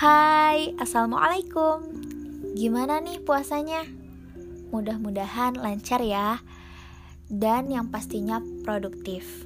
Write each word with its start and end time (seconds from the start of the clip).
Hai, 0.00 0.72
Assalamualaikum. 0.80 1.84
Gimana 2.56 3.04
nih 3.04 3.20
puasanya? 3.20 3.84
Mudah-mudahan 4.72 5.60
lancar 5.60 6.00
ya. 6.00 6.40
Dan 7.28 7.68
yang 7.68 7.92
pastinya 7.92 8.40
produktif. 8.64 9.44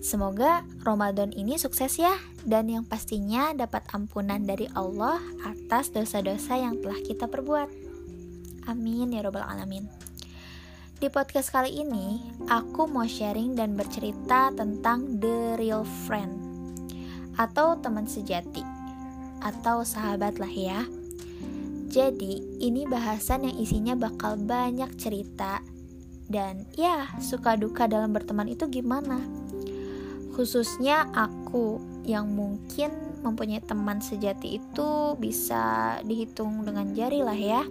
Semoga 0.00 0.64
Ramadan 0.80 1.36
ini 1.36 1.60
sukses 1.60 2.00
ya. 2.00 2.16
Dan 2.48 2.72
yang 2.72 2.88
pastinya 2.88 3.52
dapat 3.52 3.84
ampunan 3.92 4.40
dari 4.40 4.72
Allah 4.72 5.20
Atas 5.44 5.92
dosa-dosa 5.92 6.56
yang 6.56 6.80
telah 6.80 6.96
kita 7.04 7.28
perbuat. 7.28 7.68
Amin 8.72 9.12
ya 9.12 9.20
robbal 9.20 9.44
alamin. 9.44 9.84
Di 10.96 11.12
podcast 11.12 11.52
kali 11.52 11.76
ini, 11.76 12.24
aku 12.48 12.88
mau 12.88 13.04
sharing 13.04 13.52
dan 13.52 13.76
bercerita 13.76 14.48
tentang 14.56 15.20
the 15.20 15.60
real 15.60 15.84
friend 16.08 16.40
atau 17.36 17.76
teman 17.76 18.08
sejati 18.08 18.73
atau 19.44 19.84
sahabat 19.84 20.40
lah 20.40 20.48
ya. 20.48 20.88
Jadi, 21.92 22.58
ini 22.64 22.88
bahasan 22.88 23.46
yang 23.46 23.56
isinya 23.60 23.94
bakal 23.94 24.40
banyak 24.40 24.88
cerita 24.96 25.60
dan 26.26 26.64
ya, 26.74 27.12
suka 27.20 27.54
duka 27.54 27.84
dalam 27.86 28.10
berteman 28.10 28.48
itu 28.48 28.66
gimana? 28.66 29.20
Khususnya 30.34 31.06
aku 31.12 31.78
yang 32.08 32.32
mungkin 32.32 32.90
mempunyai 33.22 33.62
teman 33.62 34.02
sejati 34.02 34.58
itu 34.58 35.14
bisa 35.20 35.96
dihitung 36.02 36.66
dengan 36.66 36.90
jari 36.96 37.22
lah 37.22 37.38
ya 37.38 37.62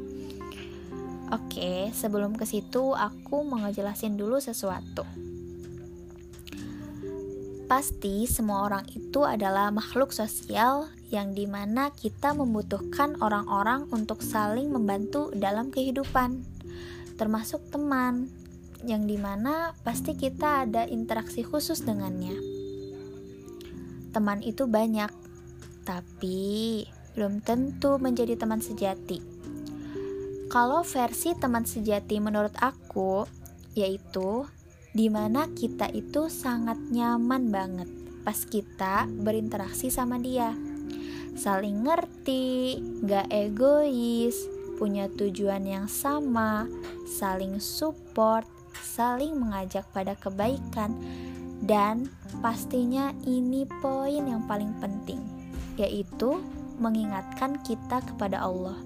Oke, 1.33 1.89
sebelum 1.97 2.37
ke 2.37 2.45
situ 2.45 2.93
aku 2.93 3.41
mau 3.41 3.57
ngejelasin 3.65 4.13
dulu 4.13 4.37
sesuatu. 4.37 5.01
Pasti 7.73 8.29
semua 8.29 8.69
orang 8.69 8.85
itu 8.93 9.25
adalah 9.25 9.73
makhluk 9.73 10.13
sosial 10.13 10.93
yang 11.09 11.33
di 11.33 11.49
mana 11.49 11.89
kita 11.89 12.37
membutuhkan 12.37 13.17
orang-orang 13.17 13.89
untuk 13.89 14.21
saling 14.21 14.69
membantu 14.69 15.33
dalam 15.33 15.73
kehidupan, 15.73 16.45
termasuk 17.17 17.65
teman, 17.73 18.29
yang 18.85 19.09
di 19.09 19.17
mana 19.17 19.73
pasti 19.81 20.13
kita 20.13 20.69
ada 20.69 20.85
interaksi 20.85 21.41
khusus 21.41 21.81
dengannya. 21.81 22.37
Teman 24.13 24.45
itu 24.45 24.69
banyak, 24.69 25.09
tapi 25.81 26.85
belum 27.17 27.41
tentu 27.41 27.97
menjadi 27.97 28.37
teman 28.37 28.61
sejati 28.61 29.33
kalau 30.53 30.85
versi 30.85 31.33
teman 31.33 31.65
sejati 31.65 32.21
menurut 32.21 32.53
aku 32.61 33.25
yaitu 33.73 34.45
di 34.93 35.09
mana 35.09 35.49
kita 35.51 35.89
itu 35.89 36.29
sangat 36.29 36.77
nyaman 36.93 37.49
banget 37.49 37.89
pas 38.23 38.39
kita 38.47 39.05
berinteraksi 39.19 39.91
sama 39.91 40.17
dia. 40.17 40.55
Saling 41.35 41.83
ngerti, 41.83 42.79
gak 43.03 43.27
egois, 43.29 44.37
punya 44.79 45.11
tujuan 45.11 45.67
yang 45.67 45.87
sama, 45.91 46.65
saling 47.05 47.59
support, 47.59 48.47
saling 48.79 49.35
mengajak 49.35 49.83
pada 49.91 50.15
kebaikan, 50.15 50.95
dan 51.59 52.07
pastinya 52.39 53.11
ini 53.27 53.67
poin 53.83 54.23
yang 54.23 54.47
paling 54.47 54.71
penting, 54.79 55.19
yaitu 55.75 56.39
mengingatkan 56.79 57.59
kita 57.65 58.01
kepada 58.05 58.39
Allah. 58.39 58.77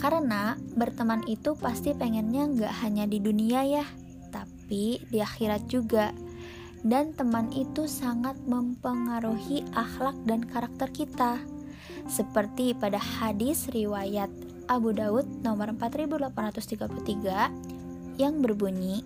Karena 0.00 0.58
berteman 0.74 1.22
itu 1.30 1.54
pasti 1.54 1.94
pengennya 1.94 2.50
nggak 2.50 2.74
hanya 2.82 3.04
di 3.06 3.22
dunia 3.22 3.62
ya, 3.68 3.86
tapi 4.72 5.04
di 5.12 5.20
akhirat 5.20 5.68
juga. 5.68 6.16
Dan 6.80 7.12
teman 7.12 7.52
itu 7.52 7.84
sangat 7.84 8.40
mempengaruhi 8.48 9.68
akhlak 9.76 10.16
dan 10.24 10.48
karakter 10.48 10.88
kita. 10.88 11.36
Seperti 12.08 12.72
pada 12.72 12.96
hadis 12.96 13.68
riwayat 13.68 14.32
Abu 14.72 14.96
Daud 14.96 15.28
nomor 15.44 15.76
4833 15.76 18.16
yang 18.16 18.40
berbunyi, 18.40 19.04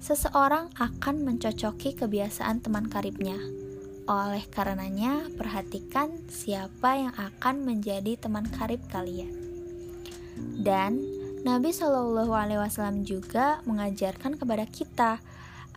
Seseorang 0.00 0.72
akan 0.74 1.22
mencocoki 1.22 1.94
kebiasaan 1.94 2.64
teman 2.64 2.90
karibnya. 2.90 3.38
Oleh 4.10 4.42
karenanya, 4.50 5.30
perhatikan 5.38 6.18
siapa 6.26 6.98
yang 6.98 7.14
akan 7.14 7.62
menjadi 7.62 8.18
teman 8.18 8.48
karib 8.48 8.80
kalian. 8.90 9.30
Dan 10.58 11.19
Nabi 11.40 11.72
Shallallahu 11.72 12.36
Alaihi 12.36 12.60
Wasallam 12.60 13.00
juga 13.00 13.64
mengajarkan 13.64 14.36
kepada 14.36 14.68
kita 14.68 15.24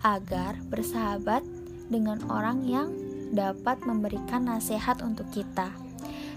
agar 0.04 0.60
bersahabat 0.68 1.40
dengan 1.88 2.20
orang 2.28 2.68
yang 2.68 2.92
dapat 3.32 3.80
memberikan 3.88 4.44
nasihat 4.44 5.00
untuk 5.00 5.24
kita. 5.32 5.72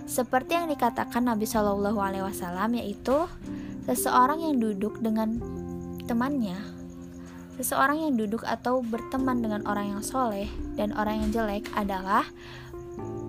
Seperti 0.07 0.55
yang 0.55 0.71
dikatakan 0.71 1.27
Nabi 1.27 1.43
Shallallahu 1.43 1.99
Alaihi 1.99 2.23
Wasallam 2.23 2.79
yaitu 2.79 3.27
seseorang 3.91 4.47
yang 4.47 4.63
duduk 4.63 5.03
dengan 5.03 5.43
temannya, 6.07 6.63
seseorang 7.59 8.07
yang 8.07 8.15
duduk 8.15 8.47
atau 8.47 8.79
berteman 8.79 9.43
dengan 9.43 9.67
orang 9.67 9.99
yang 9.99 10.03
soleh 10.07 10.47
dan 10.79 10.95
orang 10.95 11.27
yang 11.27 11.31
jelek 11.35 11.67
adalah 11.75 12.23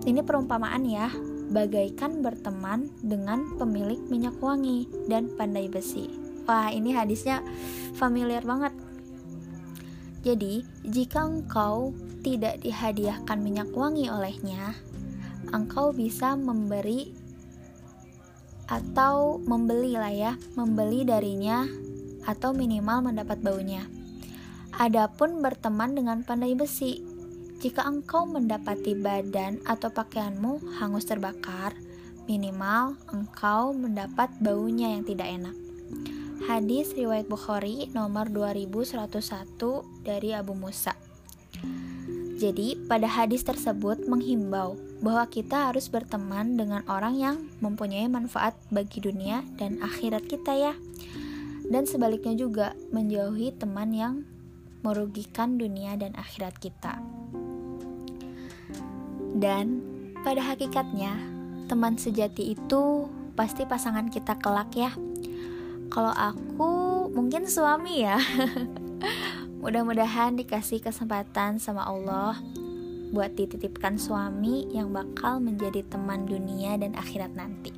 ini 0.06 0.22
perumpamaan 0.22 0.86
ya 0.86 1.10
bagaikan 1.48 2.20
berteman 2.20 2.92
dengan 3.00 3.56
pemilik 3.56 4.00
minyak 4.12 4.36
wangi 4.40 4.88
dan 5.08 5.32
pandai 5.34 5.68
besi. 5.68 6.12
Wah, 6.48 6.72
ini 6.72 6.96
hadisnya 6.96 7.44
familiar 7.96 8.40
banget. 8.44 8.72
Jadi, 10.24 10.64
jika 10.84 11.24
engkau 11.24 11.92
tidak 12.20 12.60
dihadiahkan 12.60 13.38
minyak 13.40 13.70
wangi 13.72 14.12
olehnya, 14.12 14.76
engkau 15.54 15.92
bisa 15.96 16.36
memberi 16.36 17.12
atau 18.68 19.40
membeli 19.40 19.96
lah 19.96 20.12
ya, 20.12 20.32
membeli 20.52 21.08
darinya 21.08 21.64
atau 22.28 22.52
minimal 22.52 23.08
mendapat 23.08 23.40
baunya. 23.40 23.88
Adapun 24.76 25.40
berteman 25.40 25.96
dengan 25.96 26.20
pandai 26.20 26.52
besi, 26.52 27.07
jika 27.58 27.82
engkau 27.82 28.22
mendapati 28.22 28.94
badan 28.94 29.58
atau 29.66 29.90
pakaianmu 29.90 30.78
hangus 30.78 31.10
terbakar, 31.10 31.74
minimal 32.30 32.94
engkau 33.10 33.74
mendapat 33.74 34.30
baunya 34.38 34.94
yang 34.94 35.02
tidak 35.02 35.26
enak. 35.26 35.56
Hadis 36.46 36.94
riwayat 36.94 37.26
Bukhari 37.26 37.90
nomor 37.90 38.30
2101 38.30 40.06
dari 40.06 40.38
Abu 40.38 40.54
Musa. 40.54 40.94
Jadi, 42.38 42.78
pada 42.86 43.10
hadis 43.10 43.42
tersebut 43.42 44.06
menghimbau 44.06 44.78
bahwa 45.02 45.26
kita 45.26 45.74
harus 45.74 45.90
berteman 45.90 46.54
dengan 46.54 46.86
orang 46.86 47.18
yang 47.18 47.36
mempunyai 47.58 48.06
manfaat 48.06 48.54
bagi 48.70 49.02
dunia 49.02 49.42
dan 49.58 49.82
akhirat 49.82 50.30
kita 50.30 50.54
ya. 50.54 50.74
Dan 51.66 51.90
sebaliknya 51.90 52.38
juga 52.38 52.78
menjauhi 52.94 53.50
teman 53.58 53.90
yang 53.90 54.14
merugikan 54.86 55.58
dunia 55.58 55.98
dan 55.98 56.14
akhirat 56.14 56.54
kita. 56.62 57.02
Dan 59.38 59.78
pada 60.26 60.42
hakikatnya, 60.42 61.14
teman 61.70 61.94
sejati 61.94 62.58
itu 62.58 63.06
pasti 63.38 63.62
pasangan 63.62 64.10
kita 64.10 64.34
kelak 64.42 64.74
ya. 64.74 64.90
Kalau 65.94 66.10
aku 66.10 67.06
mungkin 67.14 67.46
suami 67.46 68.02
ya. 68.02 68.18
Mudah-mudahan 69.62 70.34
dikasih 70.34 70.82
kesempatan 70.82 71.62
sama 71.62 71.86
Allah 71.86 72.34
buat 73.14 73.38
dititipkan 73.38 73.94
suami 73.96 74.68
yang 74.74 74.90
bakal 74.90 75.38
menjadi 75.38 75.86
teman 75.86 76.26
dunia 76.26 76.74
dan 76.74 76.98
akhirat 76.98 77.30
nanti. 77.38 77.70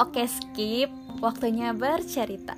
Oke, 0.00 0.24
skip. 0.24 0.88
Waktunya 1.20 1.76
bercerita. 1.76 2.56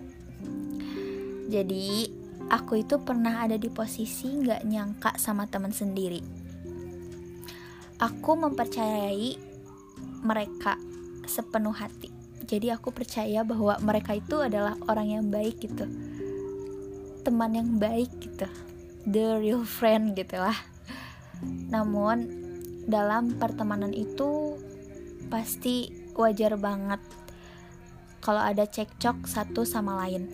Jadi, 1.51 2.07
aku 2.55 2.87
itu 2.87 3.03
pernah 3.03 3.43
ada 3.43 3.59
di 3.59 3.67
posisi 3.67 4.31
nggak 4.31 4.63
nyangka 4.63 5.11
sama 5.19 5.51
teman 5.51 5.75
sendiri 5.75 6.42
aku 8.03 8.35
mempercayai 8.35 9.39
mereka 10.27 10.75
sepenuh 11.23 11.71
hati. 11.71 12.11
Jadi 12.43 12.75
aku 12.75 12.91
percaya 12.91 13.47
bahwa 13.47 13.79
mereka 13.79 14.19
itu 14.19 14.43
adalah 14.43 14.75
orang 14.91 15.15
yang 15.15 15.25
baik 15.31 15.63
gitu. 15.63 15.87
Teman 17.23 17.55
yang 17.55 17.79
baik 17.79 18.11
gitu. 18.19 18.51
The 19.07 19.39
real 19.39 19.63
friend 19.63 20.19
gitu 20.19 20.43
lah. 20.43 20.59
Namun 21.71 22.27
dalam 22.91 23.39
pertemanan 23.39 23.95
itu 23.95 24.59
pasti 25.31 25.95
wajar 26.19 26.59
banget 26.59 26.99
kalau 28.19 28.43
ada 28.43 28.67
cekcok 28.67 29.31
satu 29.31 29.63
sama 29.63 29.95
lain. 30.03 30.27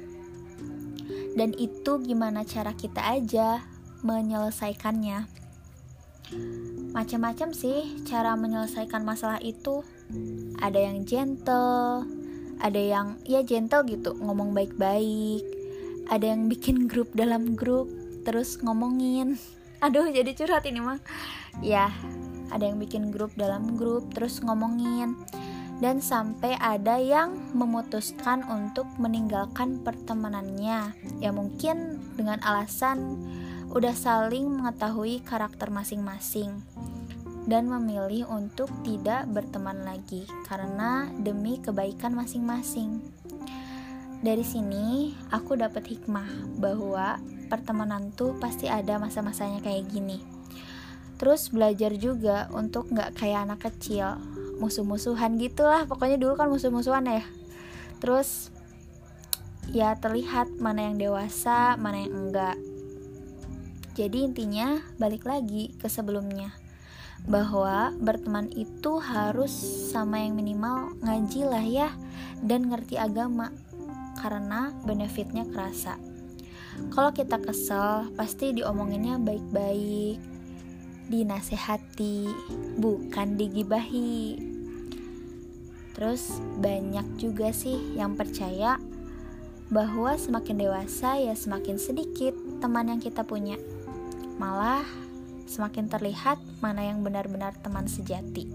Dan 1.36 1.52
itu 1.54 2.00
gimana 2.00 2.42
cara 2.48 2.72
kita 2.72 3.04
aja 3.04 3.62
menyelesaikannya 4.00 5.37
Macam-macam 6.92 7.52
sih 7.52 8.02
cara 8.08 8.34
menyelesaikan 8.34 9.04
masalah 9.04 9.40
itu. 9.44 9.84
Ada 10.58 10.88
yang 10.88 11.04
gentle, 11.04 12.08
ada 12.58 12.80
yang 12.80 13.20
ya 13.28 13.44
gentle 13.44 13.84
gitu, 13.86 14.16
ngomong 14.18 14.56
baik-baik. 14.56 15.44
Ada 16.08 16.32
yang 16.32 16.48
bikin 16.48 16.88
grup 16.88 17.12
dalam 17.12 17.54
grup, 17.54 17.88
terus 18.24 18.58
ngomongin. 18.64 19.36
Aduh, 19.84 20.10
jadi 20.10 20.34
curhat 20.34 20.66
ini 20.66 20.80
mah. 20.82 20.98
Ya, 21.60 21.92
ada 22.50 22.64
yang 22.64 22.80
bikin 22.80 23.12
grup 23.12 23.32
dalam 23.36 23.76
grup 23.76 24.08
terus 24.16 24.40
ngomongin 24.40 25.16
dan 25.78 26.02
sampai 26.02 26.58
ada 26.58 26.98
yang 26.98 27.38
memutuskan 27.54 28.42
untuk 28.50 28.88
meninggalkan 28.98 29.78
pertemanannya 29.86 30.90
ya 31.22 31.30
mungkin 31.30 32.02
dengan 32.18 32.42
alasan 32.42 33.14
udah 33.68 33.92
saling 33.92 34.48
mengetahui 34.48 35.20
karakter 35.24 35.68
masing-masing 35.68 36.64
dan 37.48 37.68
memilih 37.68 38.28
untuk 38.28 38.68
tidak 38.84 39.28
berteman 39.28 39.84
lagi 39.84 40.24
karena 40.48 41.08
demi 41.20 41.60
kebaikan 41.60 42.16
masing-masing. 42.16 43.00
Dari 44.24 44.42
sini 44.42 45.14
aku 45.30 45.56
dapat 45.56 45.86
hikmah 45.86 46.58
bahwa 46.58 47.22
pertemanan 47.48 48.10
tuh 48.12 48.36
pasti 48.40 48.66
ada 48.66 48.96
masa-masanya 48.96 49.60
kayak 49.60 49.88
gini. 49.88 50.20
Terus 51.20 51.50
belajar 51.50 51.94
juga 51.96 52.46
untuk 52.52 52.90
nggak 52.90 53.16
kayak 53.16 53.48
anak 53.48 53.70
kecil 53.70 54.18
musuh-musuhan 54.58 55.38
gitulah 55.38 55.86
pokoknya 55.86 56.18
dulu 56.18 56.34
kan 56.34 56.50
musuh-musuhan 56.50 57.06
ya 57.06 57.24
terus 58.02 58.50
ya 59.70 59.94
terlihat 59.98 60.50
mana 60.58 60.90
yang 60.90 60.98
dewasa 60.98 61.78
mana 61.78 62.02
yang 62.02 62.14
enggak 62.14 62.58
jadi 63.98 64.30
intinya 64.30 64.78
balik 64.94 65.26
lagi 65.26 65.74
ke 65.74 65.90
sebelumnya. 65.90 66.54
Bahwa 67.26 67.90
berteman 67.98 68.46
itu 68.54 69.02
harus 69.02 69.50
sama 69.90 70.22
yang 70.22 70.38
minimal 70.38 70.94
ngaji 71.02 71.42
lah 71.42 71.66
ya 71.66 71.90
dan 72.38 72.70
ngerti 72.70 72.94
agama. 72.94 73.50
Karena 74.22 74.70
benefitnya 74.86 75.42
kerasa. 75.50 75.98
Kalau 76.94 77.10
kita 77.10 77.42
kesel 77.42 78.14
pasti 78.14 78.54
diomonginnya 78.54 79.18
baik-baik 79.18 80.22
dinasehati 81.10 82.30
bukan 82.78 83.34
digibahi. 83.34 84.38
Terus 85.98 86.38
banyak 86.62 87.18
juga 87.18 87.50
sih 87.50 87.98
yang 87.98 88.14
percaya 88.14 88.78
bahwa 89.74 90.14
semakin 90.14 90.56
dewasa 90.62 91.18
ya 91.18 91.34
semakin 91.34 91.82
sedikit 91.82 92.36
teman 92.62 92.94
yang 92.94 93.02
kita 93.02 93.26
punya. 93.26 93.58
Malah 94.38 94.86
semakin 95.50 95.90
terlihat 95.90 96.38
mana 96.62 96.86
yang 96.86 97.02
benar-benar 97.02 97.56
teman 97.58 97.90
sejati. 97.90 98.46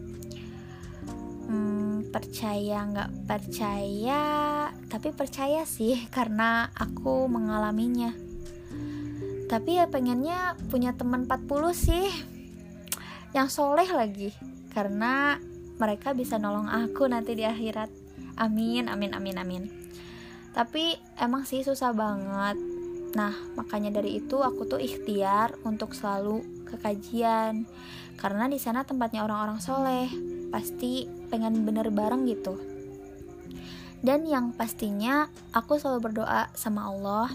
Hmm, 1.44 2.08
percaya 2.08 2.88
nggak 2.88 3.28
percaya, 3.28 4.24
tapi 4.88 5.12
percaya 5.12 5.68
sih 5.68 6.08
karena 6.16 6.72
aku 6.72 7.28
mengalaminya. 7.28 8.16
Tapi 9.52 9.78
ya 9.78 9.86
pengennya 9.92 10.58
punya 10.72 10.96
teman 10.96 11.28
40 11.30 11.76
sih 11.76 12.08
yang 13.36 13.52
soleh 13.52 13.86
lagi. 13.92 14.32
Karena 14.72 15.38
mereka 15.78 16.16
bisa 16.16 16.40
nolong 16.40 16.72
aku 16.72 17.06
nanti 17.06 17.36
di 17.36 17.44
akhirat. 17.46 17.92
Amin 18.40 18.90
amin 18.90 19.14
amin 19.14 19.38
amin. 19.38 19.64
Tapi 20.56 20.98
emang 21.22 21.46
sih 21.46 21.62
susah 21.62 21.94
banget 21.94 22.73
nah 23.14 23.34
makanya 23.54 24.02
dari 24.02 24.18
itu 24.18 24.42
aku 24.42 24.66
tuh 24.66 24.82
ikhtiar 24.82 25.54
untuk 25.66 25.94
selalu 25.94 26.42
ke 26.66 26.82
kajian 26.82 27.70
karena 28.18 28.50
di 28.50 28.58
sana 28.58 28.86
tempatnya 28.86 29.22
orang-orang 29.26 29.62
soleh 29.62 30.10
pasti 30.50 31.06
pengen 31.30 31.66
bener 31.66 31.94
bareng 31.94 32.26
gitu 32.26 32.58
dan 34.04 34.28
yang 34.28 34.52
pastinya 34.52 35.32
aku 35.56 35.80
selalu 35.80 36.12
berdoa 36.12 36.52
sama 36.58 36.92
Allah 36.92 37.30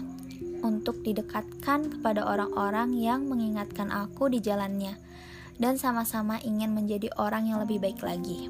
untuk 0.61 1.01
didekatkan 1.01 1.97
kepada 1.97 2.27
orang-orang 2.27 2.93
yang 2.93 3.25
mengingatkan 3.25 3.89
aku 3.89 4.29
di 4.29 4.43
jalannya 4.43 4.99
dan 5.59 5.75
sama-sama 5.75 6.39
ingin 6.45 6.71
menjadi 6.71 7.11
orang 7.19 7.51
yang 7.51 7.59
lebih 7.59 7.83
baik 7.83 7.99
lagi. 7.99 8.47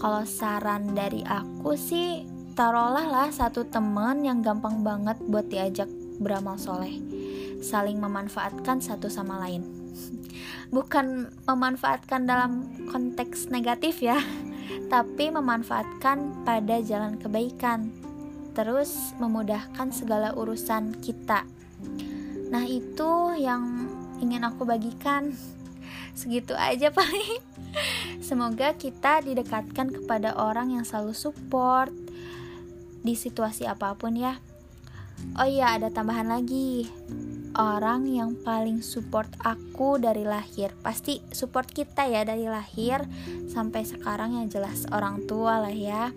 Kalau 0.00 0.26
saran 0.26 0.98
dari 0.98 1.22
aku 1.22 1.78
sih, 1.78 2.26
taruhlah 2.52 3.08
lah 3.08 3.28
satu 3.32 3.64
temen 3.64 4.28
yang 4.28 4.44
gampang 4.44 4.84
banget 4.84 5.16
buat 5.24 5.48
diajak 5.48 5.88
beramal 6.20 6.60
soleh. 6.60 7.00
Saling 7.64 7.96
memanfaatkan 7.96 8.84
satu 8.84 9.08
sama 9.08 9.40
lain. 9.40 9.64
Bukan 10.74 11.32
memanfaatkan 11.48 12.28
dalam 12.28 12.68
konteks 12.92 13.48
negatif 13.48 14.04
ya, 14.04 14.20
tapi 14.92 15.32
memanfaatkan 15.32 16.44
pada 16.44 16.80
jalan 16.84 17.16
kebaikan. 17.16 17.88
Terus 18.52 19.16
memudahkan 19.16 19.96
segala 19.96 20.36
urusan 20.36 21.00
kita. 21.00 21.48
Nah, 22.52 22.68
itu 22.68 23.32
yang 23.40 23.88
ingin 24.20 24.44
aku 24.44 24.68
bagikan. 24.68 25.32
Segitu 26.18 26.52
aja 26.52 26.92
paling. 26.92 27.40
Semoga 28.20 28.76
kita 28.76 29.24
didekatkan 29.24 29.88
kepada 29.88 30.36
orang 30.36 30.76
yang 30.76 30.84
selalu 30.84 31.16
support 31.16 32.01
di 33.02 33.18
situasi 33.18 33.66
apa 33.66 33.98
pun 33.98 34.14
ya. 34.14 34.38
Oh 35.38 35.46
iya, 35.46 35.78
ada 35.78 35.90
tambahan 35.90 36.26
lagi. 36.26 36.90
Orang 37.52 38.08
yang 38.08 38.34
paling 38.40 38.80
support 38.80 39.28
aku 39.44 40.00
dari 40.00 40.24
lahir 40.24 40.72
Pasti 40.80 41.20
support 41.36 41.68
kita 41.68 42.08
ya 42.08 42.24
dari 42.24 42.48
lahir 42.48 43.04
Sampai 43.52 43.84
sekarang 43.84 44.40
yang 44.40 44.48
jelas 44.48 44.88
orang 44.88 45.28
tua 45.28 45.60
lah 45.60 45.74
ya. 45.74 46.16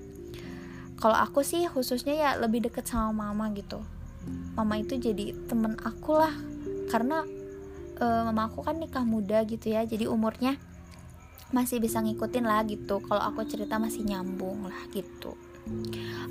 Kalau 0.96 1.18
aku 1.20 1.44
sih 1.44 1.68
khususnya 1.68 2.16
ya 2.16 2.30
lebih 2.40 2.72
deket 2.72 2.88
sama 2.88 3.12
mama 3.12 3.52
gitu. 3.52 3.84
Mama 4.56 4.80
itu 4.80 4.96
jadi 4.96 5.36
temen 5.52 5.76
aku 5.84 6.16
lah. 6.16 6.32
Karena 6.88 7.20
uh, 8.00 8.22
mama 8.32 8.48
aku 8.48 8.64
kan 8.64 8.80
nikah 8.80 9.04
muda 9.04 9.44
gitu 9.44 9.76
ya 9.76 9.84
jadi 9.84 10.08
umurnya 10.08 10.56
masih 11.52 11.84
bisa 11.84 12.00
ngikutin 12.00 12.48
lah 12.48 12.64
gitu. 12.64 13.04
Kalau 13.04 13.22
aku 13.22 13.44
cerita 13.44 13.76
masih 13.76 14.08
nyambung 14.08 14.72
lah 14.72 14.88
gitu 14.96 15.36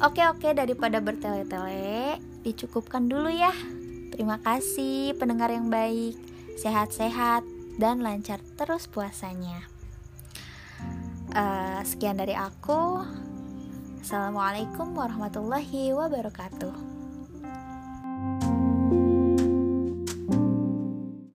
oke 0.02 0.22
oke 0.30 0.48
daripada 0.54 1.02
bertele-tele 1.02 2.18
dicukupkan 2.44 3.08
dulu 3.08 3.32
ya. 3.32 3.52
Terima 4.14 4.38
kasih 4.38 5.18
pendengar 5.18 5.50
yang 5.50 5.72
baik. 5.72 6.14
Sehat-sehat 6.54 7.42
dan 7.82 7.98
lancar 7.98 8.38
terus 8.54 8.86
puasanya. 8.86 9.66
Uh, 11.34 11.82
sekian 11.82 12.14
dari 12.14 12.38
aku. 12.38 13.02
Assalamualaikum 14.04 14.94
warahmatullahi 14.94 15.90
wabarakatuh 15.96 16.93